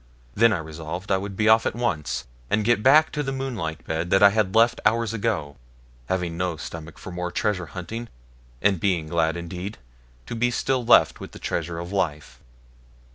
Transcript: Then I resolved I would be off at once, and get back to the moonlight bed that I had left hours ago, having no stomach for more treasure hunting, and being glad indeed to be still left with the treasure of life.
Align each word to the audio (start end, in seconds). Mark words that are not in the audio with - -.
Then 0.33 0.51
I 0.51 0.57
resolved 0.57 1.11
I 1.11 1.17
would 1.17 1.37
be 1.37 1.47
off 1.47 1.67
at 1.67 1.75
once, 1.75 2.25
and 2.49 2.65
get 2.65 2.81
back 2.81 3.11
to 3.11 3.21
the 3.21 3.31
moonlight 3.31 3.85
bed 3.85 4.09
that 4.09 4.23
I 4.23 4.31
had 4.31 4.55
left 4.55 4.81
hours 4.83 5.13
ago, 5.13 5.57
having 6.07 6.35
no 6.37 6.57
stomach 6.57 6.97
for 6.97 7.11
more 7.11 7.29
treasure 7.29 7.67
hunting, 7.67 8.07
and 8.63 8.79
being 8.79 9.05
glad 9.09 9.37
indeed 9.37 9.77
to 10.25 10.33
be 10.33 10.49
still 10.49 10.83
left 10.83 11.19
with 11.19 11.33
the 11.33 11.37
treasure 11.37 11.77
of 11.77 11.91
life. 11.91 12.39